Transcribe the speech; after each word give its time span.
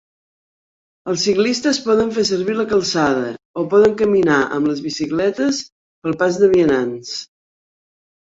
Els 1.11 1.25
ciclistes 1.27 1.79
poden 1.89 2.13
fer 2.15 2.23
servir 2.29 2.55
la 2.59 2.65
calçada 2.71 3.27
o 3.63 3.65
poden 3.73 3.93
caminar 3.99 4.39
amb 4.55 4.71
les 4.71 4.81
bicicletes 4.87 5.61
pel 6.07 6.17
pas 6.23 6.41
de 6.45 6.51
vianants. 6.55 7.13